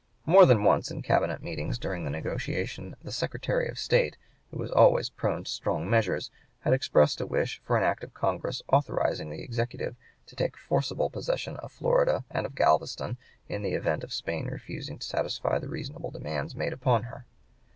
More 0.25 0.47
than 0.47 0.63
once 0.63 0.89
in 0.89 1.03
cabinet 1.03 1.43
meetings 1.43 1.77
during 1.77 2.05
the 2.05 2.09
negotiation 2.09 2.95
the 3.03 3.11
Secretary 3.11 3.69
of 3.69 3.77
State, 3.77 4.17
who 4.49 4.57
was 4.57 4.71
always 4.71 5.11
prone 5.11 5.43
to 5.43 5.51
strong 5.51 5.87
measures, 5.87 6.31
had 6.61 6.73
expressed 6.73 7.21
a 7.21 7.27
wish 7.27 7.61
for 7.63 7.77
an 7.77 7.83
act 7.83 8.03
of 8.03 8.11
Congress 8.15 8.63
authorizing 8.69 9.29
the 9.29 9.43
Executive 9.43 9.95
to 10.25 10.35
take 10.35 10.57
forcible 10.57 11.11
possession 11.11 11.55
of 11.57 11.71
Florida 11.71 12.25
and 12.31 12.47
of 12.47 12.55
Galveston 12.55 13.17
in 13.47 13.61
the 13.61 13.75
event 13.75 14.03
of 14.03 14.11
Spain 14.11 14.47
refusing 14.47 14.97
to 14.97 15.05
satisfy 15.05 15.59
the 15.59 15.69
reasonable 15.69 16.09
demands 16.09 16.55
made 16.55 16.73
upon 16.73 17.03
her. 17.03 17.27